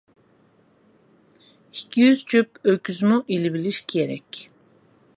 ئىككى 1.75 2.07
يۈز 2.07 2.25
جۈپ 2.33 2.59
ئۆكۈزمۇ 2.73 3.23
ئېلىۋېلىش 3.35 3.83
كېرەك. 3.95 4.43